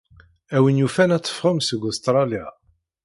[0.55, 2.45] A win yufan ad teffɣem seg Ustṛalya.